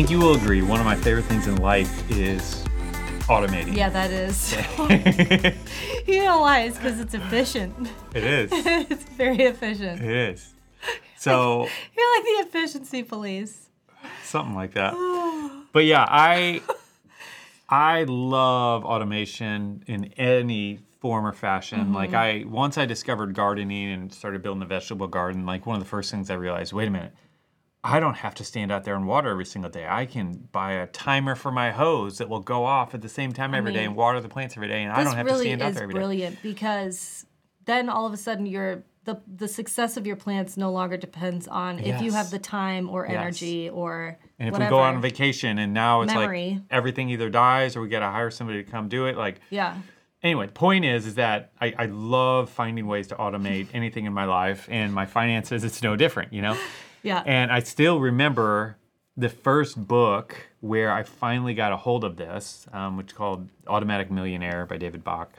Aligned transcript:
think 0.00 0.10
you 0.10 0.18
will 0.18 0.34
agree. 0.34 0.62
One 0.62 0.80
of 0.80 0.86
my 0.86 0.96
favorite 0.96 1.26
things 1.26 1.46
in 1.46 1.56
life 1.56 2.10
is 2.10 2.64
automating. 3.28 3.76
Yeah, 3.76 3.90
that 3.90 4.10
is. 4.10 4.56
you 6.06 6.24
know 6.24 6.40
why? 6.40 6.62
It's 6.62 6.78
because 6.78 6.98
it's 6.98 7.12
efficient. 7.12 7.90
It 8.14 8.24
is. 8.24 8.50
it's 8.54 9.04
very 9.04 9.42
efficient. 9.42 10.00
It 10.00 10.10
is. 10.10 10.54
So 11.18 11.68
You're 11.98 12.16
like 12.16 12.24
the 12.24 12.48
efficiency 12.48 13.02
police. 13.02 13.68
something 14.22 14.54
like 14.54 14.72
that. 14.72 14.94
But 15.72 15.84
yeah, 15.84 16.06
I 16.08 16.62
I 17.68 18.04
love 18.04 18.86
automation 18.86 19.84
in 19.86 20.14
any 20.16 20.78
form 21.00 21.26
or 21.26 21.34
fashion. 21.34 21.80
Mm-hmm. 21.80 21.94
Like 21.94 22.14
I 22.14 22.44
once 22.46 22.78
I 22.78 22.86
discovered 22.86 23.34
gardening 23.34 23.92
and 23.92 24.10
started 24.14 24.42
building 24.42 24.62
a 24.62 24.66
vegetable 24.66 25.08
garden, 25.08 25.44
like 25.44 25.66
one 25.66 25.76
of 25.76 25.82
the 25.82 25.88
first 25.88 26.10
things 26.10 26.30
I 26.30 26.34
realized, 26.36 26.72
wait 26.72 26.88
a 26.88 26.90
minute. 26.90 27.12
I 27.82 27.98
don't 27.98 28.16
have 28.18 28.34
to 28.36 28.44
stand 28.44 28.70
out 28.70 28.84
there 28.84 28.94
and 28.94 29.06
water 29.06 29.30
every 29.30 29.46
single 29.46 29.70
day. 29.70 29.86
I 29.88 30.04
can 30.04 30.48
buy 30.52 30.72
a 30.72 30.86
timer 30.88 31.34
for 31.34 31.50
my 31.50 31.70
hose 31.70 32.18
that 32.18 32.28
will 32.28 32.40
go 32.40 32.64
off 32.64 32.94
at 32.94 33.00
the 33.00 33.08
same 33.08 33.32
time 33.32 33.54
every 33.54 33.72
day 33.72 33.80
mean, 33.80 33.88
and 33.88 33.96
water 33.96 34.20
the 34.20 34.28
plants 34.28 34.54
every 34.56 34.68
day, 34.68 34.82
and 34.82 34.92
I 34.92 35.02
don't 35.02 35.16
have 35.16 35.26
to 35.26 35.34
stand 35.38 35.62
out 35.62 35.72
there 35.74 35.84
every 35.84 35.94
day. 35.94 35.98
brilliant 35.98 36.42
because 36.42 37.24
then 37.64 37.88
all 37.88 38.06
of 38.06 38.12
a 38.12 38.16
sudden 38.18 38.44
your 38.46 38.82
the 39.04 39.18
the 39.34 39.48
success 39.48 39.96
of 39.96 40.06
your 40.06 40.16
plants 40.16 40.58
no 40.58 40.70
longer 40.70 40.98
depends 40.98 41.48
on 41.48 41.78
if 41.78 42.02
you 42.02 42.12
have 42.12 42.30
the 42.30 42.38
time 42.38 42.90
or 42.90 43.06
Yes. 43.06 43.14
energy 43.16 43.70
or 43.70 44.18
And 44.38 44.48
if 44.48 44.52
whatever. 44.52 44.68
we 44.74 44.76
go 44.78 44.82
on 44.82 45.00
vacation 45.00 45.58
and 45.58 45.72
now 45.72 46.02
it's 46.02 46.12
Memory. 46.12 46.50
like 46.52 46.62
everything 46.70 47.08
either 47.08 47.30
dies 47.30 47.76
or 47.76 47.80
we 47.80 47.88
got 47.88 48.00
to 48.00 48.10
hire 48.10 48.30
somebody 48.30 48.62
to 48.62 48.70
come 48.70 48.88
do 48.88 49.06
it, 49.06 49.16
like 49.16 49.40
yeah. 49.48 49.78
anyway, 50.22 50.46
the 50.46 50.52
point 50.52 50.84
is 50.84 51.06
is 51.06 51.14
that 51.14 51.52
I, 51.58 51.72
I 51.78 51.86
love 51.86 52.50
finding 52.50 52.86
ways 52.86 53.06
to 53.06 53.14
automate 53.14 53.68
anything 53.72 54.04
in 54.04 54.12
my 54.12 54.26
life 54.26 54.68
and 54.70 54.92
my 54.92 55.06
finances. 55.06 55.64
It's 55.64 55.82
no 55.82 55.96
different, 55.96 56.34
you 56.34 56.42
know. 56.42 56.58
Yeah. 57.02 57.22
And 57.26 57.50
I 57.50 57.60
still 57.60 58.00
remember 58.00 58.76
the 59.16 59.28
first 59.28 59.86
book 59.86 60.48
where 60.60 60.92
I 60.92 61.02
finally 61.02 61.54
got 61.54 61.72
a 61.72 61.76
hold 61.76 62.04
of 62.04 62.16
this, 62.16 62.66
um, 62.72 62.96
which 62.96 63.08
is 63.08 63.12
called 63.12 63.48
Automatic 63.66 64.10
Millionaire 64.10 64.66
by 64.66 64.76
David 64.76 65.04
Bach. 65.04 65.30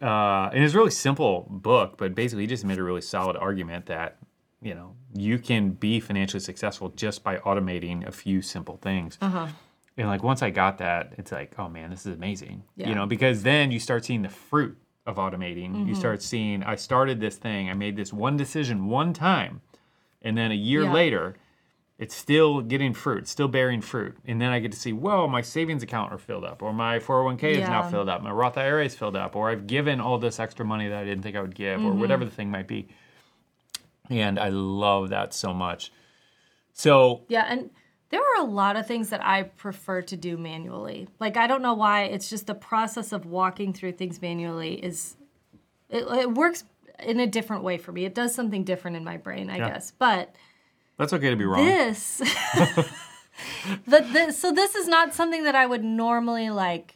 Uh, 0.00 0.50
and 0.52 0.62
it's 0.62 0.74
a 0.74 0.76
really 0.76 0.90
simple 0.90 1.46
book, 1.48 1.96
but 1.96 2.14
basically 2.14 2.42
he 2.42 2.46
just 2.46 2.64
made 2.64 2.78
a 2.78 2.82
really 2.82 3.00
solid 3.00 3.36
argument 3.36 3.86
that 3.86 4.16
you 4.62 4.74
know 4.74 4.94
you 5.14 5.38
can 5.38 5.70
be 5.70 6.00
financially 6.00 6.40
successful 6.40 6.90
just 6.90 7.22
by 7.22 7.38
automating 7.38 8.06
a 8.06 8.12
few 8.12 8.42
simple 8.42 8.76
things. 8.82 9.16
Uh-huh. 9.20 9.46
And 9.96 10.08
like 10.08 10.22
once 10.22 10.42
I 10.42 10.50
got 10.50 10.78
that, 10.78 11.14
it's 11.16 11.32
like, 11.32 11.54
oh 11.58 11.68
man, 11.68 11.90
this 11.90 12.04
is 12.04 12.14
amazing. 12.14 12.62
Yeah. 12.76 12.90
You 12.90 12.94
know, 12.94 13.06
because 13.06 13.42
then 13.42 13.70
you 13.70 13.80
start 13.80 14.04
seeing 14.04 14.22
the 14.22 14.28
fruit 14.28 14.76
of 15.06 15.16
automating. 15.16 15.70
Mm-hmm. 15.70 15.88
You 15.88 15.94
start 15.94 16.22
seeing 16.22 16.62
I 16.62 16.76
started 16.76 17.20
this 17.20 17.36
thing, 17.36 17.70
I 17.70 17.74
made 17.74 17.96
this 17.96 18.12
one 18.12 18.36
decision 18.36 18.88
one 18.88 19.14
time, 19.14 19.62
and 20.22 20.36
then 20.36 20.50
a 20.52 20.54
year 20.56 20.82
Yeah. 20.84 20.92
later, 20.92 21.36
it's 21.98 22.14
still 22.14 22.60
getting 22.60 22.92
fruit, 22.92 23.26
still 23.26 23.48
bearing 23.48 23.80
fruit. 23.80 24.16
And 24.26 24.38
then 24.40 24.50
I 24.50 24.58
get 24.58 24.70
to 24.72 24.78
see, 24.78 24.92
whoa, 24.92 25.26
my 25.28 25.40
savings 25.40 25.82
account 25.82 26.12
are 26.12 26.18
filled 26.18 26.44
up, 26.44 26.60
or 26.62 26.72
my 26.74 26.98
401k 26.98 27.52
is 27.52 27.68
now 27.68 27.88
filled 27.88 28.08
up, 28.10 28.22
my 28.22 28.30
Roth 28.30 28.58
IRA 28.58 28.84
is 28.84 28.94
filled 28.94 29.16
up, 29.16 29.34
or 29.34 29.48
I've 29.50 29.66
given 29.66 29.98
all 30.00 30.18
this 30.18 30.38
extra 30.38 30.64
money 30.66 30.88
that 30.88 30.98
I 30.98 31.04
didn't 31.04 31.22
think 31.22 31.36
I 31.36 31.40
would 31.40 31.54
give, 31.54 31.78
Mm-hmm. 31.80 31.88
or 31.88 31.92
whatever 31.94 32.24
the 32.24 32.30
thing 32.30 32.50
might 32.50 32.68
be. 32.68 32.88
And 34.10 34.38
I 34.38 34.50
love 34.50 35.08
that 35.08 35.32
so 35.34 35.52
much. 35.54 35.90
So 36.72 37.22
Yeah, 37.28 37.46
and 37.48 37.70
there 38.10 38.20
are 38.20 38.40
a 38.42 38.44
lot 38.44 38.76
of 38.76 38.86
things 38.86 39.08
that 39.10 39.24
I 39.24 39.44
prefer 39.44 40.02
to 40.02 40.16
do 40.16 40.36
manually. 40.36 41.08
Like 41.18 41.36
I 41.36 41.46
don't 41.46 41.62
know 41.62 41.74
why. 41.74 42.04
It's 42.04 42.28
just 42.30 42.46
the 42.46 42.54
process 42.54 43.10
of 43.12 43.24
walking 43.26 43.72
through 43.72 43.92
things 43.92 44.20
manually 44.22 44.74
is 44.74 45.16
it, 45.88 46.04
it 46.04 46.30
works 46.34 46.64
in 47.02 47.20
a 47.20 47.26
different 47.26 47.62
way 47.62 47.78
for 47.78 47.92
me. 47.92 48.04
It 48.04 48.14
does 48.14 48.34
something 48.34 48.64
different 48.64 48.96
in 48.96 49.04
my 49.04 49.16
brain, 49.16 49.50
I 49.50 49.58
Yeah. 49.58 49.70
guess. 49.70 49.90
But 49.90 50.34
that's 50.96 51.12
okay 51.12 51.30
to 51.30 51.36
be 51.36 51.44
wrong. 51.44 51.64
this, 51.64 52.18
the, 53.86 54.00
the, 54.00 54.32
so 54.32 54.52
this 54.52 54.74
is 54.74 54.88
not 54.88 55.14
something 55.14 55.44
that 55.44 55.54
I 55.54 55.66
would 55.66 55.84
normally 55.84 56.50
like 56.50 56.94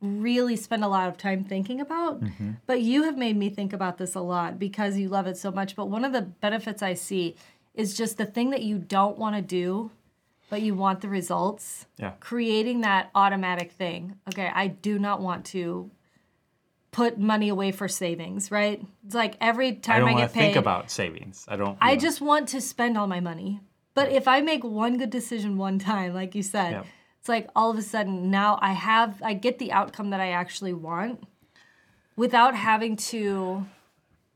really 0.00 0.56
spend 0.56 0.84
a 0.84 0.88
lot 0.88 1.08
of 1.08 1.16
time 1.16 1.44
thinking 1.44 1.80
about. 1.80 2.20
Mm-hmm. 2.22 2.52
But 2.66 2.82
you 2.82 3.04
have 3.04 3.16
made 3.16 3.36
me 3.36 3.50
think 3.50 3.72
about 3.72 3.98
this 3.98 4.14
a 4.14 4.20
lot 4.20 4.58
because 4.58 4.96
you 4.96 5.08
love 5.08 5.26
it 5.26 5.36
so 5.36 5.50
much. 5.50 5.74
But 5.76 5.86
one 5.86 6.04
of 6.04 6.12
the 6.12 6.22
benefits 6.22 6.82
I 6.82 6.94
see 6.94 7.36
is 7.74 7.96
just 7.96 8.16
the 8.18 8.26
thing 8.26 8.50
that 8.50 8.62
you 8.62 8.78
don't 8.78 9.18
want 9.18 9.36
to 9.36 9.42
do, 9.42 9.90
but 10.50 10.62
you 10.62 10.74
want 10.74 11.00
the 11.00 11.08
results. 11.08 11.86
Yeah. 11.98 12.12
Creating 12.20 12.80
that 12.82 13.10
automatic 13.14 13.72
thing. 13.72 14.16
Okay, 14.28 14.50
I 14.52 14.68
do 14.68 14.98
not 14.98 15.20
want 15.20 15.44
to 15.46 15.90
put 16.90 17.18
money 17.18 17.48
away 17.48 17.70
for 17.72 17.86
savings, 17.88 18.50
right? 18.50 18.82
It's 19.04 19.14
like 19.14 19.36
every 19.40 19.68
I 19.68 19.72
time 19.74 20.00
I, 20.02 20.12
want 20.12 20.16
get 20.18 20.28
to 20.28 20.34
paid. 20.34 20.40
think 20.40 20.56
about 20.56 20.90
savings. 20.90 21.44
I 21.48 21.56
don't. 21.56 21.76
I 21.80 21.94
know. 21.94 22.00
just 22.00 22.20
want 22.20 22.48
to 22.48 22.60
spend 22.60 22.96
all 22.96 23.06
my 23.06 23.20
money. 23.20 23.60
But 23.94 24.12
if 24.12 24.28
I 24.28 24.40
make 24.40 24.62
one 24.64 24.96
good 24.96 25.10
decision 25.10 25.56
one 25.56 25.78
time, 25.78 26.14
like 26.14 26.34
you 26.34 26.42
said, 26.42 26.70
Yep. 26.72 26.86
it's 27.20 27.28
like 27.28 27.48
all 27.56 27.70
of 27.70 27.76
a 27.78 27.82
sudden 27.82 28.30
now 28.30 28.58
I 28.62 28.72
have 28.72 29.20
I 29.22 29.34
get 29.34 29.58
the 29.58 29.72
outcome 29.72 30.10
that 30.10 30.20
I 30.20 30.30
actually 30.30 30.72
want 30.72 31.24
without 32.16 32.54
having 32.54 32.96
to 32.96 33.66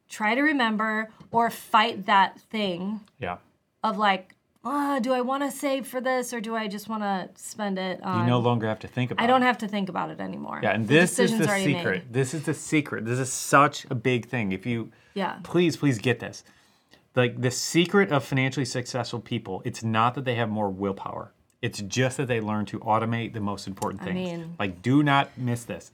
try 0.08 0.34
to 0.34 0.42
remember 0.42 1.10
or 1.30 1.48
fight 1.50 2.06
that 2.06 2.38
thing 2.40 3.00
Yeah. 3.18 3.38
of 3.82 3.96
like, 3.98 4.34
oh, 4.64 5.00
do 5.00 5.12
I 5.12 5.20
want 5.20 5.42
to 5.42 5.50
save 5.50 5.86
for 5.86 6.00
this 6.00 6.32
or 6.32 6.40
do 6.40 6.54
I 6.54 6.68
just 6.68 6.88
want 6.88 7.02
to 7.02 7.28
spend 7.42 7.78
it 7.78 8.02
on 8.02 8.20
You 8.20 8.26
no 8.30 8.38
longer 8.38 8.66
have 8.68 8.78
to 8.80 8.88
think 8.88 9.10
about. 9.10 9.22
It. 9.22 9.24
I 9.24 9.26
don't 9.26 9.42
it. 9.42 9.46
have 9.46 9.58
to 9.58 9.68
think 9.68 9.88
about 9.88 10.10
it 10.10 10.20
anymore. 10.20 10.60
Yeah, 10.62 10.70
and 10.72 10.86
The 10.86 10.94
this 10.94 11.18
is 11.18 11.36
the 11.38 11.48
secret. 11.48 12.04
made. 12.06 12.12
This 12.12 12.34
is 12.34 12.44
the 12.44 12.54
secret. 12.54 13.04
This 13.04 13.18
is 13.18 13.32
such 13.32 13.86
a 13.90 13.94
big 13.94 14.26
thing. 14.26 14.52
If 14.52 14.66
you 14.66 14.90
Yeah. 15.14 15.38
please, 15.42 15.76
please 15.76 15.98
get 15.98 16.20
this. 16.20 16.44
Like 17.14 17.40
the 17.40 17.50
secret 17.50 18.10
of 18.10 18.24
financially 18.24 18.64
successful 18.64 19.20
people, 19.20 19.62
it's 19.64 19.82
not 19.82 20.14
that 20.14 20.24
they 20.24 20.36
have 20.36 20.48
more 20.48 20.70
willpower. 20.70 21.32
It's 21.60 21.80
just 21.82 22.16
that 22.16 22.26
they 22.26 22.40
learn 22.40 22.64
to 22.66 22.78
automate 22.80 23.34
the 23.34 23.40
most 23.40 23.66
important 23.66 24.02
things. 24.02 24.14
mean- 24.14 24.56
like 24.58 24.82
do 24.82 25.02
not 25.02 25.30
miss 25.36 25.64
this. 25.64 25.90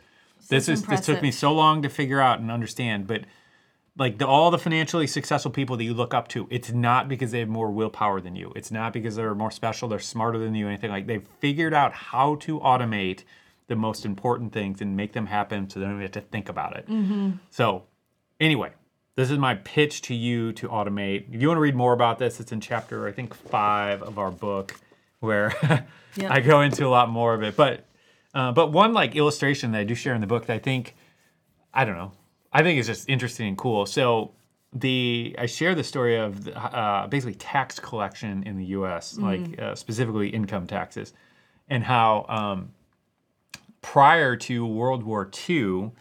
This 0.48 0.68
is 0.68 0.82
this 0.84 1.04
took 1.04 1.20
me 1.20 1.30
so 1.32 1.52
long 1.52 1.82
to 1.82 1.88
figure 1.88 2.20
out 2.20 2.38
and 2.38 2.50
understand, 2.50 3.06
but 3.06 3.22
like 3.98 4.18
the, 4.18 4.26
all 4.26 4.50
the 4.50 4.58
financially 4.58 5.06
successful 5.06 5.50
people 5.50 5.76
that 5.76 5.84
you 5.84 5.92
look 5.92 6.14
up 6.14 6.28
to, 6.28 6.46
it's 6.50 6.70
not 6.70 7.08
because 7.08 7.32
they 7.32 7.40
have 7.40 7.48
more 7.48 7.70
willpower 7.70 8.20
than 8.20 8.36
you. 8.36 8.52
It's 8.54 8.70
not 8.70 8.92
because 8.92 9.16
they're 9.16 9.34
more 9.34 9.50
special, 9.50 9.88
they're 9.88 9.98
smarter 9.98 10.38
than 10.38 10.54
you, 10.54 10.68
anything 10.68 10.90
like. 10.90 11.06
They've 11.06 11.26
figured 11.40 11.74
out 11.74 11.92
how 11.92 12.36
to 12.36 12.60
automate 12.60 13.24
the 13.66 13.76
most 13.76 14.06
important 14.06 14.52
things 14.52 14.80
and 14.80 14.96
make 14.96 15.12
them 15.12 15.26
happen, 15.26 15.68
so 15.68 15.80
they 15.80 15.84
don't 15.84 15.96
even 15.96 16.02
have 16.02 16.12
to 16.12 16.20
think 16.22 16.48
about 16.48 16.76
it. 16.76 16.88
So, 17.50 17.82
anyway, 18.40 18.70
this 19.16 19.30
is 19.30 19.36
my 19.38 19.56
pitch 19.56 20.00
to 20.02 20.14
you 20.14 20.52
to 20.54 20.68
automate. 20.68 21.34
If 21.34 21.42
you 21.42 21.48
want 21.48 21.58
to 21.58 21.62
read 21.62 21.74
more 21.74 21.92
about 21.92 22.18
this, 22.18 22.40
it's 22.40 22.52
in 22.52 22.60
chapter 22.60 23.06
I 23.06 23.12
think 23.12 23.34
five 23.34 24.02
of 24.02 24.18
our 24.18 24.30
book, 24.30 24.74
where 25.20 25.54
Yep. 26.16 26.30
I 26.30 26.40
go 26.40 26.62
into 26.62 26.86
a 26.86 26.88
lot 26.88 27.10
more 27.10 27.34
of 27.34 27.42
it. 27.42 27.56
But 27.56 27.84
uh, 28.34 28.52
but 28.52 28.72
one 28.72 28.92
like 28.92 29.16
illustration 29.16 29.72
that 29.72 29.78
I 29.80 29.84
do 29.84 29.94
share 29.94 30.14
in 30.14 30.20
the 30.20 30.26
book 30.26 30.46
that 30.46 30.54
I 30.54 30.58
think 30.58 30.94
I 31.74 31.84
don't 31.84 31.96
know. 31.96 32.12
I 32.52 32.62
think 32.62 32.78
it's 32.78 32.88
just 32.88 33.08
interesting 33.08 33.48
and 33.48 33.58
cool. 33.58 33.86
So 33.86 34.32
the 34.72 35.34
I 35.38 35.46
share 35.46 35.74
the 35.74 35.84
story 35.84 36.16
of 36.16 36.44
the, 36.44 36.56
uh, 36.56 37.06
basically 37.06 37.34
tax 37.34 37.78
collection 37.78 38.42
in 38.44 38.56
the 38.56 38.64
U.S., 38.66 39.18
like 39.18 39.60
uh, 39.60 39.74
specifically 39.74 40.28
income 40.28 40.66
taxes, 40.66 41.12
and 41.68 41.84
how 41.84 42.26
um, 42.28 42.72
prior 43.80 44.36
to 44.36 44.66
World 44.66 45.02
War 45.02 45.30
II, 45.48 45.92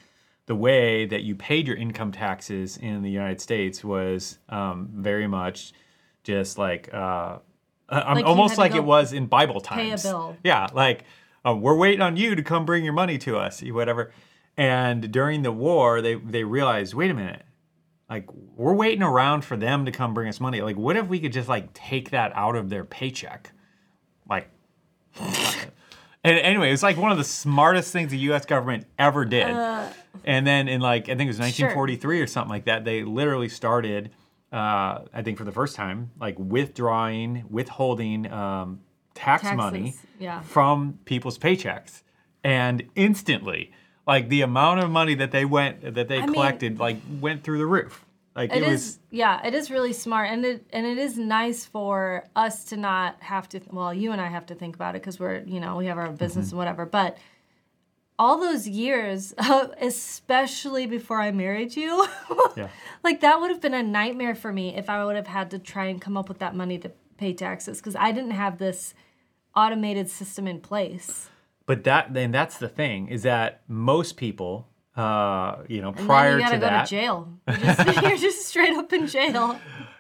the 0.46 0.56
way 0.56 1.06
that 1.06 1.24
you 1.24 1.36
paid 1.36 1.68
your 1.68 1.78
income 1.78 2.12
taxes 2.12 2.78
in 2.78 3.04
the 3.04 3.10
United 3.10 3.42
States 3.42 3.84
was 3.84 4.40
um, 4.50 4.90
very 4.94 5.28
much 5.28 5.74
just 6.24 6.58
like. 6.58 6.94
Uh, 6.94 7.40
Like 7.90 8.26
almost 8.26 8.58
like 8.58 8.76
it 8.76 8.84
was 8.84 9.14
in 9.14 9.28
Bible 9.28 9.62
pay 9.62 9.88
a 9.88 9.90
times. 9.92 10.04
bill. 10.04 10.36
Yeah, 10.44 10.68
like 10.74 11.06
uh, 11.46 11.56
we're 11.56 11.78
waiting 11.78 12.02
on 12.02 12.18
you 12.18 12.36
to 12.36 12.44
come 12.44 12.66
bring 12.66 12.84
your 12.84 12.94
money 12.94 13.18
to 13.20 13.38
us, 13.38 13.62
whatever. 13.64 14.12
And 14.58 15.12
during 15.12 15.44
the 15.44 15.52
war, 15.52 16.02
they 16.02 16.16
they 16.16 16.44
realized, 16.44 16.94
wait 16.94 17.12
a 17.12 17.14
minute, 17.14 17.44
like 18.10 18.28
we're 18.34 18.74
waiting 18.74 19.04
around 19.04 19.46
for 19.46 19.56
them 19.56 19.86
to 19.86 19.92
come 19.92 20.14
bring 20.14 20.28
us 20.28 20.40
money. 20.40 20.62
Like, 20.62 20.78
what 20.78 20.98
if 20.98 21.08
we 21.08 21.20
could 21.20 21.34
just 21.34 21.48
like 21.48 21.74
take 21.74 22.10
that 22.10 22.32
out 22.36 22.56
of 22.56 22.70
their 22.70 22.84
paycheck, 22.84 23.52
like. 24.30 24.50
And 26.24 26.38
anyway, 26.40 26.74
it's 26.74 26.84
like 26.84 26.98
one 26.98 27.14
of 27.14 27.18
the 27.18 27.24
smartest 27.24 27.94
things 27.94 28.12
the 28.12 28.18
U.S. 28.18 28.46
government 28.46 28.86
ever 29.00 29.24
did. 29.24 29.48
and 30.26 30.46
then 30.46 30.68
in 30.68 30.82
like 30.82 31.04
I 31.04 31.16
think 31.16 31.22
it 31.22 31.28
was 31.28 31.40
1943 31.40 32.22
or 32.22 32.28
something 32.28 32.50
like 32.50 32.66
that, 32.66 32.84
they 32.84 33.04
literally 33.04 33.48
started. 33.48 34.12
Uh, 34.52 35.06
I 35.14 35.22
think 35.24 35.38
for 35.38 35.46
the 35.46 35.54
first 35.54 35.78
time, 35.78 36.12
like 36.20 36.36
withdrawing, 36.38 37.46
withholding 37.50 38.30
um, 38.30 38.82
tax 39.14 39.44
money 39.56 39.96
yeah. 40.20 40.42
from 40.42 41.00
people's 41.06 41.38
paychecks, 41.38 42.04
and 42.44 42.84
instantly, 42.96 43.72
like 44.08 44.30
the 44.30 44.42
amount 44.42 44.80
of 44.80 44.90
money 44.90 45.16
that 45.16 45.32
they 45.32 45.46
went 45.46 45.82
that 45.96 46.08
they 46.08 46.20
mean- 46.22 46.34
collected, 46.34 46.80
like 46.80 46.98
went 47.20 47.44
through 47.44 47.58
the 47.60 47.66
roof. 47.68 48.04
Like 48.36 48.52
it, 48.52 48.62
It 48.62 48.68
was. 48.70 48.82
is, 48.90 49.00
yeah, 49.10 49.46
it 49.48 49.56
is 49.56 49.72
really 49.72 49.94
smart, 49.94 50.30
and 50.30 50.46
it 50.46 50.64
and 50.72 50.86
it 50.86 51.00
is 51.00 51.18
nice 51.18 51.66
for 51.66 52.24
us 52.36 52.66
to 52.66 52.78
not 52.78 53.16
have 53.22 53.50
to. 53.50 53.60
Well, 53.72 53.92
you 53.94 54.12
and 54.12 54.22
I 54.22 54.28
have 54.28 54.46
to 54.48 54.56
think 54.56 54.76
about 54.76 54.96
it 54.96 55.02
because 55.02 55.20
we're, 55.20 55.40
you 55.46 55.60
know, 55.60 55.76
we 55.78 55.88
have 55.88 55.98
our 55.98 56.10
business 56.12 56.48
Mm-hmm. 56.48 56.54
and 56.54 56.58
whatever. 56.60 56.86
But 56.86 57.18
all 58.20 58.40
those 58.40 58.68
years, 58.68 59.34
especially 59.82 60.86
before 60.86 61.20
I 61.20 61.32
married 61.32 61.76
you, 61.76 62.08
Yeah. 62.56 62.70
like 63.04 63.22
that 63.22 63.40
would 63.40 63.50
have 63.50 63.62
been 63.62 63.74
a 63.74 63.84
nightmare 63.84 64.36
for 64.36 64.54
me 64.54 64.76
if 64.76 64.90
I 64.90 65.04
would 65.04 65.16
have 65.16 65.28
had 65.28 65.52
to 65.52 65.60
try 65.60 65.86
and 65.86 66.00
come 66.02 66.16
up 66.18 66.30
with 66.30 66.40
that 66.40 66.56
money 66.56 66.78
to 66.80 66.92
pay 67.18 67.34
taxes 67.34 67.78
because 67.78 67.96
I 67.96 68.12
didn't 68.12 68.32
have 68.32 68.58
this 68.60 68.94
automated 69.56 70.10
system 70.10 70.48
in 70.48 70.60
place. 70.62 71.30
But 71.68 71.84
that 71.84 72.14
then 72.16 72.32
that's 72.32 72.58
the 72.58 72.70
thing 72.70 73.10
is 73.10 73.22
that 73.24 73.62
most 73.68 74.18
people, 74.18 74.68
uh, 74.96 75.58
you 75.68 75.82
know, 75.82 75.90
And 75.90 76.08
prior 76.08 76.32
then 76.32 76.40
you 76.40 76.44
gotta 76.46 76.56
to 76.56 76.60
go 76.62 76.66
that, 76.68 76.86
to 76.86 76.90
jail. 76.90 77.34
You're 77.48 77.58
just, 77.58 78.02
you're 78.02 78.18
just 78.18 78.48
straight 78.48 78.74
up 78.76 78.92
in 78.94 79.06
jail. 79.08 79.60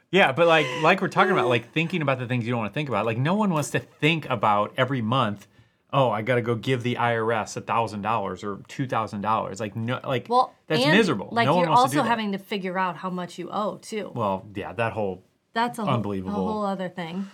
yeah. 0.09 0.31
But 0.31 0.47
like 0.47 0.65
like 0.81 1.01
we're 1.01 1.07
talking 1.09 1.33
about, 1.33 1.47
like 1.49 1.71
thinking 1.73 2.01
about 2.01 2.17
the 2.19 2.25
things 2.25 2.45
you 2.45 2.51
don't 2.51 2.59
want 2.61 2.71
to 2.71 2.73
think 2.73 2.89
about. 2.89 3.05
Like 3.05 3.17
no 3.19 3.35
one 3.35 3.51
wants 3.51 3.69
to 3.71 3.79
think 3.79 4.27
about 4.29 4.73
every 4.77 5.01
month. 5.01 5.45
Oh, 5.93 6.09
I 6.09 6.21
got 6.21 6.35
to 6.35 6.41
go 6.41 6.55
give 6.55 6.83
the 6.83 6.95
IRS 6.95 7.55
a 7.55 7.61
thousand 7.61 8.01
dollars 8.01 8.43
or 8.43 8.59
two 8.67 8.87
thousand 8.87 9.21
dollars. 9.21 9.59
Like 9.59 9.75
no, 9.75 9.99
like 10.05 10.27
Well, 10.29 10.53
that's 10.67 10.83
and, 10.83 10.91
miserable. 10.91 11.29
Like 11.31 11.45
no 11.45 11.59
you're 11.59 11.69
also 11.69 12.01
to 12.01 12.07
having 12.07 12.31
to 12.33 12.37
figure 12.37 12.77
out 12.77 12.95
how 12.97 13.09
much 13.09 13.37
you 13.37 13.49
owe 13.51 13.77
too. 13.77 14.11
Well, 14.15 14.45
yeah, 14.55 14.73
that 14.73 14.93
whole 14.93 15.23
That's 15.53 15.79
a 15.79 15.83
whole, 15.85 15.93
unbelievable. 15.93 16.31
a 16.31 16.51
whole 16.51 16.65
other 16.65 16.89
thing. 16.89 17.29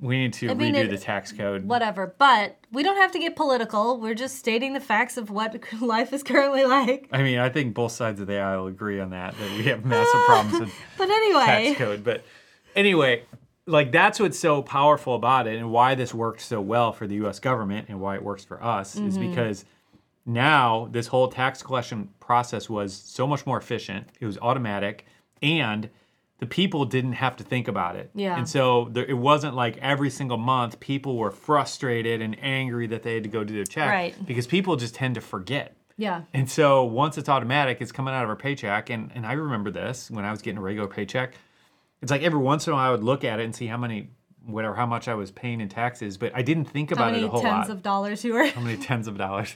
We 0.00 0.18
need 0.18 0.32
to 0.34 0.50
I 0.50 0.54
mean, 0.54 0.74
redo 0.74 0.84
it- 0.84 0.90
the 0.90 0.98
tax 0.98 1.30
code. 1.32 1.64
Whatever. 1.64 2.14
But 2.18 2.58
we 2.72 2.82
don't 2.82 2.96
have 2.96 3.12
to 3.12 3.18
get 3.18 3.36
political. 3.36 4.00
We're 4.00 4.14
just 4.14 4.36
stating 4.36 4.72
the 4.72 4.80
facts 4.80 5.16
of 5.16 5.30
what 5.30 5.56
life 5.80 6.12
is 6.12 6.22
currently 6.22 6.64
like. 6.64 7.08
I 7.12 7.22
mean, 7.22 7.38
I 7.38 7.48
think 7.48 7.74
both 7.74 7.92
sides 7.92 8.20
of 8.20 8.26
the 8.26 8.38
aisle 8.38 8.66
agree 8.66 8.98
on 9.00 9.10
that 9.10 9.36
that 9.38 9.50
we 9.58 9.64
have 9.64 9.84
massive 9.84 10.20
problems 10.26 10.60
with 10.60 10.74
But 10.98 11.10
anyway, 11.10 11.44
tax 11.74 11.78
code. 11.78 12.04
But 12.04 12.24
anyway, 12.74 13.24
like 13.66 13.92
that's 13.92 14.18
what's 14.18 14.38
so 14.38 14.62
powerful 14.62 15.14
about 15.14 15.46
it 15.46 15.58
and 15.58 15.70
why 15.70 15.94
this 15.94 16.12
worked 16.14 16.40
so 16.40 16.60
well 16.60 16.92
for 16.92 17.06
the 17.06 17.16
US 17.26 17.38
government 17.38 17.88
and 17.88 18.00
why 18.00 18.14
it 18.16 18.22
works 18.22 18.44
for 18.44 18.62
us 18.64 18.96
is 18.96 19.16
Mm-hmm. 19.18 19.30
because 19.30 19.64
now 20.26 20.88
this 20.90 21.06
whole 21.08 21.28
tax 21.28 21.62
collection 21.62 22.08
process 22.20 22.68
was 22.68 22.94
so 22.94 23.26
much 23.26 23.46
more 23.46 23.58
efficient. 23.58 24.08
It 24.20 24.26
was 24.26 24.38
automatic 24.38 25.06
and 25.42 25.88
the 26.40 26.46
people 26.46 26.84
didn't 26.86 27.12
have 27.12 27.36
to 27.36 27.44
think 27.44 27.68
about 27.68 27.96
it. 27.96 28.10
Yeah. 28.14 28.36
And 28.36 28.48
so 28.48 28.88
there, 28.90 29.04
it 29.04 29.16
wasn't 29.16 29.54
like 29.54 29.76
every 29.78 30.10
single 30.10 30.38
month 30.38 30.80
people 30.80 31.16
were 31.16 31.30
frustrated 31.30 32.20
and 32.22 32.36
angry 32.42 32.86
that 32.88 33.02
they 33.02 33.14
had 33.14 33.22
to 33.24 33.28
go 33.28 33.44
do 33.44 33.54
their 33.54 33.64
check 33.64 33.88
Right. 33.88 34.26
because 34.26 34.46
people 34.46 34.76
just 34.76 34.94
tend 34.94 35.14
to 35.16 35.20
forget. 35.20 35.76
yeah. 35.96 36.22
And 36.34 36.48
so 36.50 36.84
once 36.84 37.18
it's 37.18 37.28
automatic, 37.28 37.78
it's 37.80 37.92
coming 37.92 38.14
out 38.14 38.24
of 38.24 38.30
our 38.30 38.36
paycheck. 38.36 38.88
And, 38.90 39.12
and 39.14 39.26
I 39.26 39.32
remember 39.34 39.70
this 39.70 40.10
when 40.10 40.24
I 40.24 40.30
was 40.30 40.40
getting 40.42 40.58
a 40.58 40.62
regular 40.62 40.88
paycheck. 40.88 41.34
It's 42.02 42.10
like 42.10 42.22
every 42.22 42.38
once 42.40 42.66
in 42.66 42.72
a 42.72 42.76
while 42.76 42.88
I 42.88 42.90
would 42.90 43.04
look 43.04 43.22
at 43.24 43.38
it 43.38 43.44
and 43.44 43.54
see 43.54 43.66
how 43.66 43.76
many, 43.76 44.08
whatever, 44.46 44.74
how 44.74 44.86
much 44.86 45.06
I 45.08 45.14
was 45.14 45.30
paying 45.30 45.60
in 45.60 45.68
taxes, 45.68 46.16
but 46.16 46.32
I 46.34 46.40
didn't 46.40 46.64
think 46.64 46.90
about 46.90 47.10
it 47.10 47.16
many 47.16 47.24
a 47.26 47.28
whole 47.28 47.42
lot. 47.42 47.58
tens 47.66 47.68
of 47.68 47.82
dollars 47.82 48.24
you 48.24 48.32
were? 48.32 48.46
how 48.46 48.62
many 48.62 48.78
tens 48.78 49.06
of 49.08 49.18
dollars. 49.18 49.54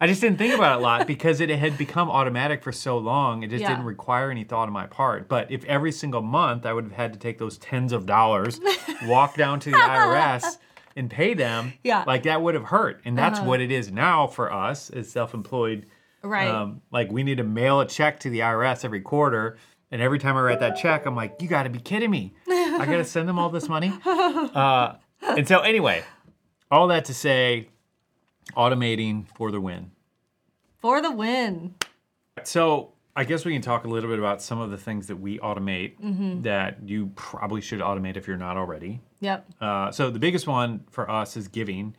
I 0.00 0.06
just 0.06 0.20
didn't 0.20 0.38
think 0.38 0.54
about 0.54 0.72
it 0.76 0.80
a 0.80 0.82
lot 0.82 1.06
because 1.06 1.40
it 1.40 1.48
had 1.50 1.78
become 1.78 2.10
automatic 2.10 2.62
for 2.62 2.72
so 2.72 2.98
long. 2.98 3.42
It 3.42 3.50
just 3.50 3.62
Yeah. 3.62 3.68
didn't 3.70 3.84
require 3.84 4.30
any 4.30 4.44
thought 4.44 4.66
on 4.66 4.72
my 4.72 4.86
part. 4.86 5.28
But 5.28 5.50
if 5.50 5.64
every 5.64 5.92
single 5.92 6.20
month 6.22 6.66
I 6.66 6.72
would 6.72 6.84
have 6.84 6.92
had 6.92 7.12
to 7.12 7.18
take 7.18 7.38
those 7.38 7.58
tens 7.58 7.92
of 7.92 8.04
dollars, 8.06 8.60
walk 9.04 9.36
down 9.36 9.60
to 9.60 9.70
the 9.70 9.76
IRS 9.76 10.58
and 10.96 11.10
pay 11.10 11.34
them, 11.34 11.72
Yeah. 11.82 11.98
Uh-huh. 11.98 12.04
like 12.06 12.22
that 12.24 12.42
would 12.42 12.54
have 12.54 12.64
hurt. 12.64 13.00
And 13.04 13.16
that's 13.16 13.40
what 13.40 13.60
it 13.60 13.70
is 13.72 13.90
now 13.90 14.26
for 14.26 14.52
us 14.52 14.90
as 14.90 15.10
self-employed. 15.10 15.86
Right. 16.22 16.48
Um, 16.48 16.80
like 16.90 17.10
we 17.12 17.22
need 17.22 17.36
to 17.38 17.44
mail 17.44 17.80
a 17.80 17.86
check 17.86 18.20
to 18.20 18.30
the 18.30 18.40
IRS 18.40 18.84
every 18.84 19.00
quarter. 19.00 19.58
And 19.90 20.00
every 20.02 20.18
time 20.18 20.36
I 20.36 20.40
write 20.40 20.60
that 20.60 20.76
check, 20.76 21.06
I'm 21.06 21.14
like, 21.14 21.36
you 21.40 21.46
got 21.48 21.64
to 21.64 21.70
be 21.70 21.78
kidding 21.78 22.10
me. 22.10 22.34
I 22.48 22.84
got 22.86 22.96
to 22.96 23.04
send 23.04 23.28
them 23.28 23.38
all 23.38 23.48
this 23.50 23.68
money. 23.68 23.92
Uh, 24.54 24.96
and 25.22 25.46
so, 25.48 25.60
anyway, 25.60 26.02
all 26.70 26.88
that 26.88 27.06
to 27.06 27.14
say, 27.14 27.68
automating 28.56 29.26
for 29.36 29.50
the 29.50 29.60
win. 29.60 29.90
For 30.78 31.00
the 31.00 31.10
win. 31.10 31.74
So, 32.42 32.92
I 33.16 33.24
guess 33.24 33.44
we 33.44 33.52
can 33.52 33.62
talk 33.62 33.84
a 33.84 33.88
little 33.88 34.10
bit 34.10 34.18
about 34.18 34.42
some 34.42 34.60
of 34.60 34.70
the 34.70 34.76
things 34.76 35.06
that 35.06 35.16
we 35.16 35.38
automate 35.38 35.98
Mm-hmm. 36.00 36.42
that 36.42 36.78
you 36.84 37.12
probably 37.14 37.60
should 37.60 37.80
automate 37.80 38.16
if 38.16 38.26
you're 38.26 38.36
not 38.36 38.56
already. 38.56 39.00
Yep. 39.20 39.46
Uh, 39.60 39.90
so 39.92 40.10
the 40.10 40.18
biggest 40.18 40.46
one 40.48 40.84
for 40.90 41.08
us 41.10 41.36
is 41.36 41.46
giving, 41.48 41.94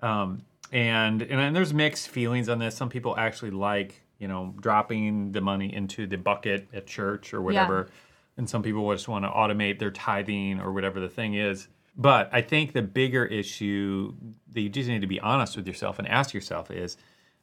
um, 0.00 0.42
and 0.70 1.22
and 1.22 1.56
there's 1.56 1.72
mixed 1.72 2.08
feelings 2.08 2.48
on 2.50 2.58
this. 2.58 2.76
Some 2.76 2.90
people 2.90 3.16
actually 3.16 3.50
like 3.50 4.02
you 4.18 4.28
know 4.28 4.54
dropping 4.60 5.32
the 5.32 5.40
money 5.40 5.74
into 5.74 6.06
the 6.06 6.18
bucket 6.18 6.68
at 6.72 6.86
church 6.86 7.32
or 7.32 7.40
whatever, 7.40 7.88
and 8.36 8.48
some 8.48 8.62
people 8.62 8.88
just 8.92 9.08
want 9.08 9.24
to 9.24 9.30
automate 9.30 9.78
their 9.78 9.90
tithing 9.90 10.60
or 10.60 10.72
whatever 10.72 11.00
the 11.00 11.08
thing 11.08 11.34
is. 11.34 11.66
But 11.98 12.30
I 12.32 12.42
think 12.42 12.72
the 12.72 12.82
bigger 12.82 13.26
issue 13.26 14.14
that 14.52 14.60
you 14.60 14.68
just 14.68 14.88
need 14.88 15.00
to 15.00 15.08
be 15.08 15.18
honest 15.18 15.56
with 15.56 15.66
yourself 15.66 15.98
and 15.98 16.06
ask 16.06 16.32
yourself 16.32 16.70
is, 16.70 16.96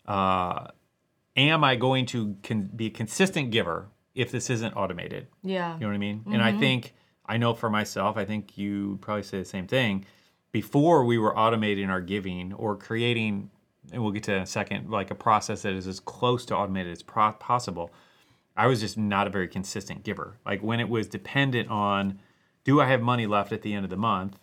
uh, 0.08 0.68
am 1.36 1.64
I 1.64 1.76
going 1.76 2.06
to 2.08 2.38
con- 2.42 2.70
be 2.74 2.88
a 2.88 2.90
consistent 2.90 3.52
giver 3.52 3.90
if 4.16 4.32
this 4.32 4.50
isn't 4.50 4.74
automated? 4.74 5.28
Yeah. 5.44 5.74
You 5.74 5.82
know 5.82 5.88
what 5.88 5.96
I 5.96 5.98
mean? 5.98 6.24
And 6.32 6.42
I 6.42 6.54
think 6.58 6.94
I 7.26 7.36
know 7.36 7.54
for 7.54 7.70
myself, 7.70 8.16
I 8.16 8.24
think 8.24 8.58
you 8.58 8.98
probably 9.02 9.24
say 9.24 9.40
the 9.40 9.46
same 9.46 9.68
thing. 9.68 10.06
Before 10.54 11.04
we 11.04 11.18
were 11.18 11.34
automating 11.34 11.90
our 11.90 12.00
giving 12.00 12.54
or 12.54 12.78
creating, 12.78 13.50
and 13.92 14.02
we'll 14.02 14.14
get 14.14 14.24
to 14.24 14.36
in 14.36 14.42
a 14.44 14.46
second, 14.46 14.90
like 14.90 15.12
a 15.12 15.16
process 15.16 15.64
that 15.64 15.74
is 15.74 15.86
as 15.86 16.00
close 16.00 16.46
to 16.46 16.56
automated 16.56 16.94
as 16.94 17.04
pro- 17.04 17.34
possible. 17.34 17.92
I 18.56 18.68
was 18.68 18.80
just 18.80 18.98
not 18.98 19.28
a 19.28 19.30
very 19.30 19.50
consistent 19.50 20.04
giver. 20.04 20.38
Like 20.46 20.64
when 20.64 20.80
it 20.80 20.88
was 20.88 21.08
dependent 21.08 21.70
on, 21.70 22.20
do 22.64 22.80
I 22.80 22.86
have 22.88 23.02
money 23.02 23.28
left 23.28 23.52
at 23.52 23.64
the 23.64 23.74
end 23.74 23.84
of 23.84 23.90
the 23.90 23.98
month? 23.98 24.40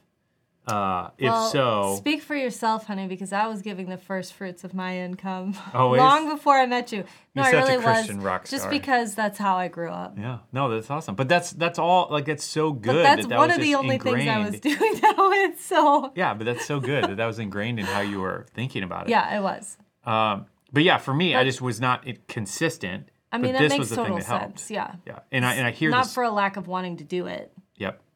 Uh, 0.67 1.11
if 1.19 1.25
Well, 1.25 1.49
so, 1.51 1.95
speak 1.97 2.23
for 2.23 2.37
yourself, 2.37 2.87
honey, 2.87 3.09
because 3.09 3.33
I 3.33 3.49
was 3.49 3.63
giving 3.63 3.89
the 3.89 3.97
first 3.97 4.33
fruits 4.35 4.63
of 4.63 4.75
my 4.75 4.97
income 4.99 5.57
Always? 5.75 5.99
long 5.99 6.29
before 6.29 6.55
I 6.57 6.67
met 6.67 6.93
you. 6.93 7.03
No, 7.35 7.43
You're 7.43 7.45
I 7.45 7.51
such 7.51 7.69
a 7.69 7.73
really 7.73 7.83
Christian 7.85 8.17
was. 8.19 8.25
rock 8.25 8.49
Just 8.49 8.71
because 8.71 9.17
that's 9.17 9.39
how 9.39 9.57
I 9.57 9.67
grew 9.67 9.91
up. 9.91 10.17
yeah, 10.17 10.39
no, 10.53 10.71
that's 10.71 10.89
awesome. 10.89 11.17
But 11.17 11.29
that's 11.29 11.51
that's 11.51 11.81
all. 11.81 12.07
Like 12.11 12.27
that's 12.27 12.45
so 12.45 12.73
good. 12.73 12.93
But 12.93 13.03
that's 13.03 13.23
that 13.23 13.29
that 13.31 13.39
one 13.39 13.51
of 13.51 13.61
the 13.61 13.75
only 13.75 13.99
things 13.99 14.29
I 14.29 14.39
was 14.39 14.61
doing 14.61 14.77
that 15.01 15.15
with. 15.19 15.61
So 15.61 16.13
Yeah, 16.15 16.35
but 16.35 16.45
that's 16.45 16.65
so 16.65 16.79
good 16.79 17.05
that 17.05 17.17
that 17.17 17.27
was 17.27 17.41
ingrained 17.41 17.81
in 17.81 17.87
how 17.87 18.01
you 18.01 18.21
were 18.21 18.47
thinking 18.55 18.85
about 18.85 19.09
it. 19.09 19.11
yeah, 19.11 19.37
it 19.37 19.43
was. 19.43 19.77
Um, 20.05 20.47
but 20.73 20.85
yeah, 20.85 20.99
for 20.99 21.13
me, 21.13 21.35
I 21.35 21.43
just 21.43 21.61
was 21.61 21.81
not 21.81 22.07
consistent. 22.29 23.09
I 23.33 23.39
mean, 23.39 23.53
but 23.53 23.59
that 23.59 23.63
this 23.65 23.71
makes 23.71 23.79
was 23.81 23.91
the 23.91 23.97
thing 23.97 24.05
total 24.05 24.19
that 24.19 24.27
helped. 24.27 24.59
sense. 24.61 24.71
Yeah. 24.71 24.95
Yeah, 25.07 25.19
and 25.33 25.45
I 25.45 25.55
and 25.55 25.67
I 25.67 25.71
hear 25.71 25.91
Not 25.91 26.05
this. 26.05 26.15
for 26.15 26.23
a 26.23 26.31
lack 26.31 26.57
of 26.57 26.67
wanting 26.69 26.99
to 26.99 27.05
do 27.05 27.27
it. 27.27 27.53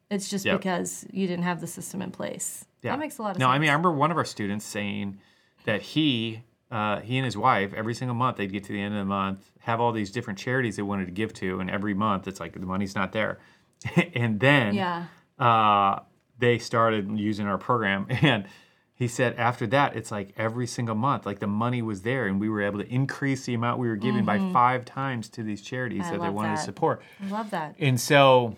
It's 0.09 0.29
just 0.29 0.45
Yep. 0.45 0.59
because 0.59 1.05
you 1.11 1.27
didn't 1.27 1.43
have 1.43 1.59
the 1.61 1.67
system 1.67 2.01
in 2.01 2.11
place. 2.11 2.65
Yeah. 2.81 2.91
That 2.91 2.99
makes 2.99 3.17
a 3.17 3.21
lot 3.23 3.31
of 3.31 3.39
no, 3.39 3.45
sense. 3.45 3.49
No, 3.49 3.55
I 3.55 3.59
mean, 3.59 3.69
I 3.69 3.73
remember 3.73 3.91
one 3.91 4.11
of 4.11 4.17
our 4.17 4.25
students 4.25 4.65
saying 4.65 5.19
that 5.65 5.81
he, 5.81 6.43
uh, 6.71 7.01
he 7.01 7.17
and 7.17 7.25
his 7.25 7.35
wife, 7.35 7.73
every 7.73 7.93
single 7.93 8.15
month 8.15 8.37
they'd 8.37 8.51
get 8.51 8.63
to 8.65 8.73
the 8.73 8.81
end 8.81 8.93
of 8.93 8.99
the 8.99 9.05
month, 9.05 9.49
have 9.59 9.81
all 9.81 9.91
these 9.91 10.11
different 10.11 10.39
charities 10.39 10.75
they 10.77 10.81
wanted 10.83 11.05
to 11.05 11.11
give 11.11 11.33
to, 11.33 11.59
and 11.59 11.69
every 11.69 11.93
month 11.93 12.27
it's 12.27 12.39
like 12.39 12.53
the 12.53 12.59
money's 12.59 12.95
not 12.95 13.11
there, 13.11 13.39
and 14.15 14.39
then 14.39 14.73
Yeah. 14.75 15.05
uh, 15.39 15.99
they 16.39 16.57
started 16.59 17.09
using 17.19 17.47
our 17.47 17.57
program 17.57 18.05
and 18.09 18.45
he 18.93 19.07
said 19.07 19.35
after 19.37 19.65
that 19.67 19.95
it's 19.95 20.11
like 20.11 20.33
every 20.37 20.65
single 20.67 20.93
month 20.95 21.25
like 21.25 21.39
the 21.39 21.47
money 21.47 21.81
was 21.81 22.01
there 22.03 22.27
and 22.27 22.39
we 22.39 22.47
were 22.47 22.61
able 22.61 22.79
to 22.79 22.87
increase 22.93 23.45
the 23.45 23.53
amount 23.55 23.79
we 23.79 23.87
were 23.87 23.95
giving 23.95 24.23
by 24.25 24.37
five 24.53 24.85
times 24.85 25.29
to 25.29 25.41
these 25.43 25.61
charities 25.63 26.03
Mm-hmm. 26.03 26.13
I 26.13 26.17
that 26.17 26.23
they 26.23 26.29
wanted 26.29 26.55
to 26.57 26.61
support 26.61 27.01
I 27.23 27.27
love 27.29 27.49
that. 27.51 27.75
and 27.79 27.99
so 27.99 28.55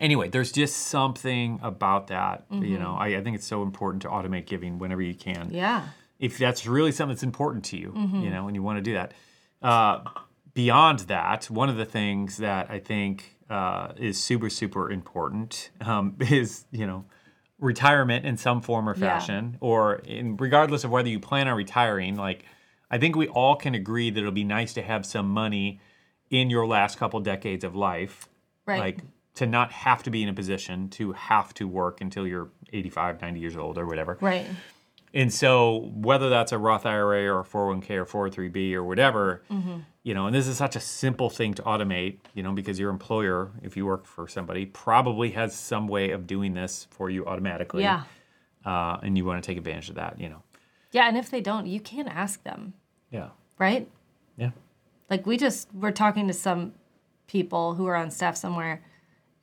anyway 0.00 0.28
there's 0.28 0.52
just 0.52 0.76
something 0.88 1.58
about 1.62 2.06
that 2.08 2.48
Mm-hmm. 2.50 2.64
you 2.64 2.78
know 2.78 2.94
I, 2.94 3.08
I 3.18 3.22
think 3.22 3.36
it's 3.36 3.46
so 3.46 3.62
important 3.62 4.02
to 4.02 4.08
automate 4.08 4.46
giving 4.46 4.78
whenever 4.78 5.02
you 5.02 5.14
can 5.14 5.48
Yeah. 5.50 5.88
if 6.18 6.38
that's 6.38 6.66
really 6.66 6.92
something 6.92 7.14
that's 7.14 7.22
important 7.22 7.64
to 7.66 7.76
you, 7.76 7.90
Mm-hmm. 7.96 8.22
you 8.22 8.30
know, 8.30 8.46
and 8.46 8.54
you 8.56 8.62
want 8.62 8.78
to 8.78 8.82
do 8.82 8.94
that. 8.94 9.12
Uh, 9.62 10.00
beyond 10.54 11.00
that, 11.00 11.50
one 11.50 11.68
of 11.68 11.76
the 11.76 11.84
things 11.84 12.38
that 12.38 12.70
I 12.70 12.78
think 12.78 13.36
uh, 13.50 13.92
is 13.96 14.18
super, 14.18 14.48
super 14.50 14.90
important 14.90 15.70
um, 15.82 16.16
is, 16.20 16.64
you 16.70 16.86
know, 16.86 17.04
retirement 17.58 18.24
in 18.26 18.36
some 18.36 18.60
form 18.62 18.88
or 18.88 18.94
Yeah. 18.94 19.00
fashion, 19.18 19.56
or 19.60 19.96
in, 19.96 20.36
regardless 20.36 20.84
of 20.84 20.90
whether 20.90 21.08
you 21.08 21.20
plan 21.20 21.48
on 21.48 21.56
retiring. 21.56 22.16
Like, 22.16 22.44
I 22.90 22.98
think 22.98 23.16
we 23.16 23.28
all 23.28 23.56
can 23.56 23.74
agree 23.74 24.10
that 24.10 24.18
it'll 24.18 24.32
be 24.32 24.44
nice 24.44 24.72
to 24.74 24.82
have 24.82 25.04
some 25.06 25.28
money 25.28 25.80
in 26.30 26.50
your 26.50 26.66
last 26.66 26.98
couple 26.98 27.20
decades 27.20 27.64
of 27.64 27.74
life, 27.76 28.28
Right. 28.66 28.78
like 28.80 28.98
to 29.36 29.46
not 29.46 29.70
have 29.72 30.02
to 30.02 30.10
be 30.10 30.22
in 30.22 30.28
a 30.28 30.34
position 30.34 30.88
to 30.90 31.12
have 31.12 31.54
to 31.54 31.66
work 31.68 32.00
until 32.00 32.26
you're 32.26 32.48
85, 32.72 33.20
90 33.22 33.40
years 33.40 33.56
old 33.56 33.78
or 33.78 33.86
whatever. 33.86 34.18
right. 34.20 34.46
And 35.14 35.32
so, 35.32 35.90
whether 35.94 36.28
that's 36.28 36.52
a 36.52 36.58
Roth 36.58 36.84
IRA 36.84 37.26
or 37.32 37.40
a 37.40 37.44
401k 37.44 37.90
or 37.90 38.04
403b 38.30 38.74
or 38.74 38.84
whatever, 38.84 39.42
Mm-hmm. 39.50 39.78
you 40.02 40.12
know, 40.12 40.26
and 40.26 40.34
this 40.34 40.46
is 40.46 40.58
such 40.58 40.76
a 40.76 40.80
simple 40.80 41.30
thing 41.30 41.54
to 41.54 41.62
automate, 41.62 42.18
you 42.34 42.42
know, 42.42 42.52
because 42.52 42.78
your 42.78 42.90
employer, 42.90 43.50
if 43.62 43.78
you 43.78 43.86
work 43.86 44.04
for 44.04 44.28
somebody, 44.28 44.66
probably 44.66 45.30
has 45.30 45.54
some 45.56 45.88
way 45.88 46.10
of 46.10 46.26
doing 46.26 46.52
this 46.52 46.86
for 46.90 47.08
you 47.08 47.24
automatically. 47.24 47.82
Yeah. 47.82 48.02
Uh, 48.66 48.98
and 49.02 49.16
you 49.16 49.24
want 49.24 49.42
to 49.42 49.46
take 49.46 49.56
advantage 49.56 49.88
of 49.88 49.94
that, 49.94 50.20
you 50.20 50.28
know. 50.28 50.42
Yeah. 50.92 51.08
And 51.08 51.16
if 51.16 51.30
they 51.30 51.40
don't, 51.40 51.66
you 51.66 51.80
can 51.80 52.08
ask 52.08 52.42
them, 52.42 52.74
Yeah. 53.10 53.28
right? 53.58 53.88
Yeah. 54.36 54.50
Like 55.08 55.24
we 55.24 55.38
just 55.38 55.72
were 55.72 55.92
talking 55.92 56.26
to 56.26 56.34
some 56.34 56.74
people 57.26 57.74
who 57.74 57.86
are 57.86 57.96
on 57.96 58.10
staff 58.10 58.36
somewhere 58.36 58.82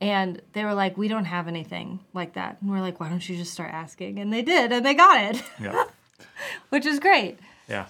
and 0.04 0.42
they 0.52 0.64
were 0.64 0.74
like, 0.74 0.96
We 0.96 1.08
don't 1.08 1.24
have 1.24 1.48
anything 1.48 2.00
like 2.12 2.34
that. 2.34 2.58
And 2.60 2.70
we're 2.70 2.80
like, 2.80 3.00
Why 3.00 3.08
don't 3.08 3.26
you 3.28 3.36
just 3.36 3.52
start 3.52 3.72
asking? 3.72 4.18
And 4.18 4.32
they 4.32 4.42
did, 4.42 4.70
and 4.72 4.84
they 4.84 4.94
got 4.94 5.34
it, 5.34 5.42
Yeah. 5.60 5.84
which 6.68 6.86
is 6.86 7.00
great. 7.00 7.38
yeah. 7.68 7.86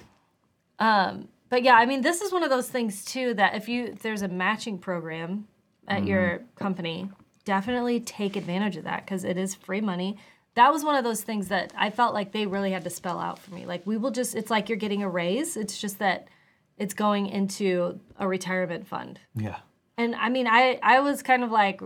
Um, 0.79 1.29
but 1.49 1.63
yeah, 1.63 1.75
I 1.75 1.87
mean, 1.87 2.01
this 2.01 2.21
is 2.21 2.33
one 2.33 2.43
of 2.43 2.51
those 2.51 2.69
things 2.69 3.05
too 3.05 3.35
that 3.35 3.55
if 3.55 3.69
you 3.69 3.85
if 3.85 4.03
there's 4.03 4.23
a 4.23 4.29
matching 4.29 4.79
program 4.79 5.47
at 5.87 5.99
mm-hmm. 5.99 6.07
your 6.09 6.43
company, 6.57 7.11
definitely 7.45 8.01
take 8.01 8.37
advantage 8.37 8.77
of 8.77 8.85
that 8.85 9.05
because 9.05 9.25
it 9.25 9.37
is 9.37 9.55
free 9.55 9.81
money. 9.81 10.17
that 10.55 10.73
was 10.73 10.85
one 10.85 10.95
of 10.95 11.05
those 11.05 11.23
things 11.23 11.49
that 11.49 11.73
I 11.77 11.91
felt 11.91 12.15
like 12.15 12.33
they 12.33 12.47
really 12.47 12.71
had 12.71 12.85
to 12.85 12.91
spell 12.91 13.19
out 13.19 13.39
for 13.39 13.53
me. 13.53 13.67
Like 13.67 13.87
we 13.87 13.97
will 13.97 14.11
just 14.11 14.35
it's 14.35 14.51
like 14.51 14.69
you're 14.69 14.79
getting 14.79 15.03
a 15.03 15.09
raise. 15.09 15.57
It's 15.57 15.79
just 15.79 15.99
that 15.99 16.29
it's 16.77 16.95
going 16.95 17.27
into 17.27 18.01
a 18.19 18.27
retirement 18.27 18.87
fund. 18.87 19.21
Yeah. 19.35 19.59
And 19.97 20.15
I 20.15 20.29
mean, 20.29 20.47
I 20.47 20.79
I 20.83 21.01
was 21.01 21.23
kind 21.23 21.45
of 21.45 21.51
like 21.51 21.81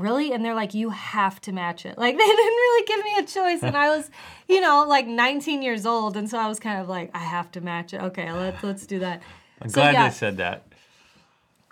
really 0.00 0.32
and 0.32 0.44
they're 0.44 0.54
like 0.54 0.74
you 0.74 0.90
have 0.90 1.40
to 1.42 1.52
match 1.52 1.84
it. 1.86 1.96
Like 1.98 2.16
they 2.18 2.24
didn't 2.26 2.36
really 2.64 2.86
give 2.86 3.04
me 3.04 3.16
a 3.18 3.22
choice 3.26 3.62
and 3.62 3.76
I 3.76 3.94
was, 3.96 4.10
you 4.48 4.60
know, 4.60 4.84
like 4.88 5.06
19 5.06 5.62
years 5.62 5.86
old 5.86 6.16
and 6.16 6.28
so 6.28 6.38
I 6.38 6.48
was 6.48 6.58
kind 6.58 6.80
of 6.80 6.88
like 6.88 7.10
I 7.14 7.18
have 7.20 7.50
to 7.52 7.60
match 7.60 7.94
it. 7.94 8.00
Okay, 8.02 8.32
let's 8.32 8.62
let's 8.62 8.86
do 8.86 8.98
that. 9.00 9.22
I'm 9.62 9.68
So, 9.68 9.74
glad 9.82 9.92
yeah. 9.94 10.08
they 10.08 10.14
said 10.14 10.36
that. 10.38 10.66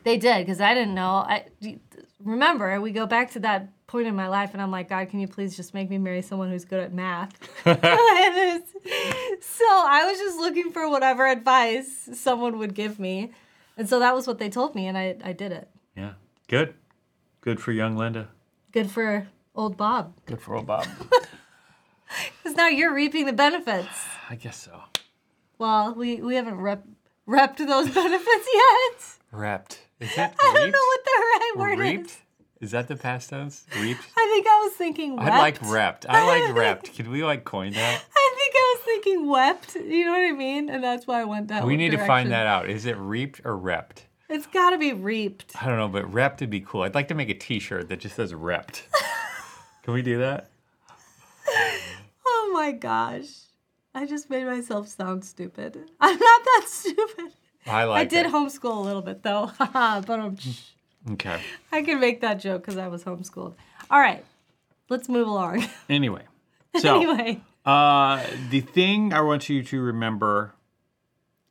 They 0.04 0.16
did 0.16 0.46
because 0.46 0.60
I 0.60 0.74
didn't 0.74 0.94
know. 0.94 1.24
I 1.26 1.46
remember 2.22 2.80
we 2.80 2.92
go 2.92 3.06
back 3.06 3.32
to 3.32 3.40
that 3.40 3.68
point 3.86 4.06
in 4.06 4.14
my 4.14 4.28
life, 4.28 4.50
and 4.52 4.60
I'm 4.62 4.70
like, 4.70 4.88
God, 4.90 5.08
can 5.08 5.18
you 5.18 5.26
please 5.26 5.56
just 5.56 5.72
make 5.72 5.88
me 5.88 5.96
marry 5.98 6.20
someone 6.22 6.50
who's 6.50 6.64
good 6.64 6.80
at 6.80 6.92
math? 6.92 7.32
So 9.40 9.64
I 9.64 10.04
was 10.08 10.18
just 10.18 10.38
looking 10.38 10.70
for 10.72 10.88
whatever 10.88 11.26
advice 11.26 12.08
someone 12.14 12.58
would 12.58 12.74
give 12.74 12.98
me, 12.98 13.32
and 13.76 13.88
so 13.88 13.98
that 13.98 14.14
was 14.14 14.26
what 14.26 14.38
they 14.38 14.48
told 14.48 14.74
me, 14.74 14.86
and 14.86 14.96
I 14.96 15.16
I 15.22 15.32
did 15.32 15.52
it. 15.52 15.68
Yeah. 15.96 16.12
Good. 16.48 16.74
Good 17.48 17.60
for 17.60 17.72
young 17.72 17.96
Linda. 17.96 18.28
Good 18.72 18.90
for 18.90 19.26
old 19.54 19.78
Bob, 19.78 20.12
Good 20.26 20.38
for 20.38 20.54
old 20.54 20.66
Bob. 20.66 20.86
because 22.42 22.54
now 22.58 22.68
you're 22.68 22.92
reaping 22.92 23.24
the 23.24 23.32
benefits. 23.32 23.88
I 24.28 24.34
guess 24.34 24.58
so. 24.58 24.82
Well, 25.56 25.94
we 25.94 26.16
we 26.20 26.34
haven't 26.34 26.56
rep 26.58 26.84
repped 27.26 27.56
those 27.56 27.88
benefits 27.94 28.48
yet. 28.52 29.02
Repped. 29.32 29.78
Is 29.98 30.12
it 30.12 30.18
I 30.18 30.26
don't 30.42 30.54
reaped? 30.56 30.74
know 30.74 30.84
what 30.88 31.04
the 31.06 31.10
right 31.16 31.52
word 31.56 31.72
is. 31.72 31.78
reaped? 31.78 32.10
is. 32.10 32.18
Is 32.60 32.70
that 32.72 32.86
the 32.86 32.96
past 32.96 33.30
tense? 33.30 33.64
Reaped? 33.80 34.02
I 34.14 34.28
think 34.30 34.46
I 34.46 34.64
was 34.64 34.72
thinking. 34.74 35.16
Wept. 35.16 35.30
I 35.30 35.38
like 35.38 35.58
repped. 35.60 36.04
I 36.06 36.26
like 36.26 36.54
repped. 36.54 36.94
Could 36.94 37.08
we 37.08 37.24
like 37.24 37.44
coin 37.46 37.72
that? 37.72 38.04
I 38.14 38.34
think 38.36 38.54
I 38.54 38.74
was 38.76 38.84
thinking 38.84 39.26
wept. 39.26 39.74
You 39.74 40.04
know 40.04 40.12
what 40.12 40.28
I 40.28 40.32
mean? 40.32 40.68
And 40.68 40.84
that's 40.84 41.06
why 41.06 41.22
I 41.22 41.24
went 41.24 41.48
that 41.48 41.64
We 41.64 41.78
need 41.78 41.92
to 41.92 42.06
find 42.06 42.30
that 42.30 42.46
out. 42.46 42.68
Is 42.68 42.84
it 42.84 42.98
reaped 42.98 43.40
or 43.42 43.56
repped? 43.56 44.02
It's 44.28 44.46
got 44.46 44.70
to 44.70 44.78
be 44.78 44.92
reaped. 44.92 45.54
I 45.60 45.66
don't 45.66 45.78
know, 45.78 45.88
but 45.88 46.10
repped 46.10 46.40
would 46.40 46.50
be 46.50 46.60
cool. 46.60 46.82
I'd 46.82 46.94
like 46.94 47.08
to 47.08 47.14
make 47.14 47.30
a 47.30 47.34
T-shirt 47.34 47.88
that 47.88 48.00
just 48.00 48.16
says 48.16 48.32
repped. 48.32 48.82
Can 49.82 49.94
we 49.94 50.02
do 50.02 50.18
that? 50.18 50.50
Oh 52.26 52.50
my 52.52 52.72
gosh. 52.72 53.28
I 53.94 54.06
just 54.06 54.28
made 54.30 54.44
myself 54.44 54.88
sound 54.88 55.24
stupid. 55.24 55.76
I'm 56.00 56.18
not 56.18 56.44
that 56.44 56.64
stupid. 56.66 57.32
I 57.66 57.84
like. 57.84 58.00
I 58.00 58.04
did 58.04 58.26
it. 58.26 58.32
homeschool 58.32 58.76
a 58.76 58.80
little 58.80 59.02
bit 59.02 59.22
though. 59.22 59.50
but 59.58 60.10
um, 60.10 60.36
Okay. 61.12 61.40
I 61.72 61.82
can 61.82 62.00
make 62.00 62.20
that 62.20 62.34
joke 62.34 62.62
because 62.62 62.76
I 62.76 62.88
was 62.88 63.04
homeschooled. 63.04 63.54
All 63.90 63.98
right. 64.00 64.24
Let's 64.90 65.08
move 65.08 65.26
along. 65.28 65.66
Anyway, 65.88 66.22
so 66.78 66.96
anyway. 66.96 67.40
uh, 67.66 68.24
the 68.50 68.60
thing 68.60 69.12
I 69.12 69.20
want 69.20 69.48
you 69.50 69.62
to 69.62 69.80
remember, 69.82 70.54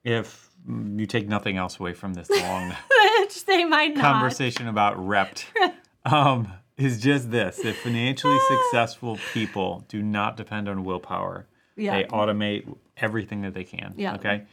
if 0.03 0.46
you 0.67 1.05
take 1.05 1.27
nothing 1.27 1.57
else 1.57 1.79
away 1.79 1.93
from 1.93 2.13
this 2.13 2.29
long 2.29 2.73
they 3.47 3.65
might 3.65 3.95
not. 3.95 4.01
conversation 4.01 4.67
about 4.67 4.97
repped, 4.97 5.45
um, 6.05 6.51
is 6.77 6.99
just 7.01 7.31
this: 7.31 7.57
that 7.57 7.75
financially 7.75 8.37
successful 8.47 9.17
people 9.33 9.85
do 9.87 10.01
not 10.01 10.37
depend 10.37 10.67
on 10.69 10.83
willpower. 10.83 11.47
Yeah. 11.75 11.95
They 11.97 12.03
automate 12.05 12.73
everything 12.97 13.41
that 13.41 13.53
they 13.53 13.63
can. 13.63 13.93
Yeah. 13.97 14.15
Okay. 14.15 14.43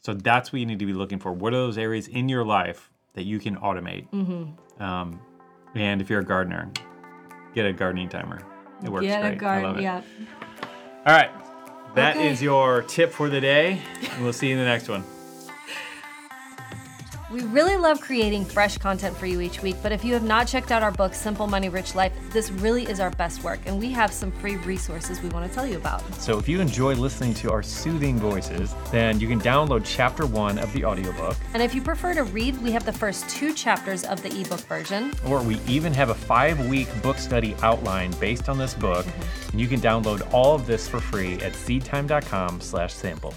So 0.00 0.14
that's 0.14 0.52
what 0.52 0.58
you 0.60 0.66
need 0.66 0.80
to 0.80 0.86
be 0.86 0.92
looking 0.92 1.18
for. 1.20 1.32
What 1.32 1.52
are 1.52 1.56
those 1.58 1.78
areas 1.78 2.08
in 2.08 2.28
your 2.28 2.44
life 2.44 2.90
that 3.14 3.22
you 3.24 3.38
can 3.38 3.56
automate? 3.56 4.08
Mm-hmm. 4.10 4.82
Um, 4.82 5.20
and 5.74 6.00
if 6.00 6.10
you're 6.10 6.20
a 6.20 6.24
gardener, 6.24 6.70
get 7.54 7.66
a 7.66 7.72
gardening 7.72 8.08
timer. 8.08 8.40
It 8.82 8.88
works 8.90 9.06
Get 9.06 9.20
great. 9.20 9.32
a 9.34 9.36
garden. 9.36 9.64
I 9.64 9.68
love 9.68 9.78
it. 9.78 9.82
Yeah. 9.82 10.02
All 11.06 11.14
right. 11.16 11.30
that 11.94 12.16
is 12.16 12.38
Okay. 12.38 12.44
your 12.44 12.82
tip 12.82 13.12
for 13.12 13.28
the 13.28 13.40
day. 13.40 13.80
And 14.10 14.24
we'll 14.24 14.32
see 14.32 14.48
you 14.48 14.54
in 14.54 14.58
the 14.58 14.64
next 14.64 14.88
one. 14.88 15.04
We 17.32 17.40
really 17.44 17.78
love 17.78 17.98
creating 18.02 18.44
fresh 18.44 18.76
content 18.76 19.16
for 19.16 19.24
you 19.24 19.40
each 19.40 19.62
week, 19.62 19.76
but 19.82 19.90
if 19.90 20.04
you 20.04 20.12
have 20.12 20.22
not 20.22 20.46
checked 20.46 20.70
out 20.70 20.82
our 20.82 20.90
book, 20.90 21.14
Simple 21.14 21.46
Money 21.46 21.70
Rich 21.70 21.94
Life, 21.94 22.12
this 22.30 22.50
really 22.50 22.84
is 22.84 23.00
our 23.00 23.08
best 23.12 23.42
work, 23.42 23.58
and 23.64 23.78
we 23.78 23.90
have 23.90 24.12
some 24.12 24.30
free 24.32 24.56
resources 24.56 25.22
we 25.22 25.30
want 25.30 25.48
to 25.48 25.54
tell 25.54 25.66
you 25.66 25.78
about. 25.78 26.02
So 26.16 26.38
if 26.38 26.46
you 26.46 26.60
enjoy 26.60 26.94
listening 26.94 27.32
to 27.36 27.50
our 27.50 27.62
soothing 27.62 28.18
voices, 28.18 28.74
then 28.90 29.18
you 29.18 29.28
can 29.28 29.40
download 29.40 29.80
chapter 29.86 30.26
one 30.26 30.58
of 30.58 30.70
the 30.74 30.84
audiobook, 30.84 31.38
And 31.54 31.62
if 31.62 31.74
you 31.74 31.80
prefer 31.80 32.12
to 32.12 32.24
read, 32.24 32.60
we 32.60 32.70
have 32.72 32.84
the 32.84 32.92
first 32.92 33.26
two 33.30 33.54
chapters 33.54 34.04
of 34.04 34.22
the 34.22 34.28
ebook 34.38 34.60
version. 34.60 35.10
or 35.26 35.40
we 35.40 35.58
even 35.66 35.94
have 35.94 36.10
a 36.10 36.14
five-week 36.14 36.88
book 37.00 37.16
study 37.16 37.56
outline 37.62 38.10
based 38.20 38.50
on 38.50 38.58
this 38.58 38.74
book. 38.74 39.06
Mm-hmm. 39.06 39.50
And 39.52 39.60
you 39.62 39.68
can 39.68 39.80
download 39.80 40.30
all 40.34 40.54
of 40.54 40.66
this 40.66 40.86
for 40.86 41.00
free 41.00 41.36
at 41.36 41.54
seedtime.com 41.54 42.60
slash 42.60 42.92
sample. 42.92 43.32